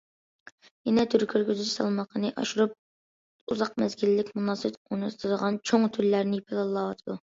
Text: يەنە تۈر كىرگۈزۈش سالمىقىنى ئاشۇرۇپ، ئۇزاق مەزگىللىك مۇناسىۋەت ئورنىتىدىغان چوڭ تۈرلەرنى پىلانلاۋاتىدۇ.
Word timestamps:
يەنە 0.87 1.03
تۈر 1.13 1.25
كىرگۈزۈش 1.33 1.67
سالمىقىنى 1.79 2.31
ئاشۇرۇپ، 2.43 2.75
ئۇزاق 3.53 3.75
مەزگىللىك 3.83 4.33
مۇناسىۋەت 4.41 4.81
ئورنىتىدىغان 4.81 5.61
چوڭ 5.71 5.87
تۈرلەرنى 5.99 6.41
پىلانلاۋاتىدۇ. 6.49 7.21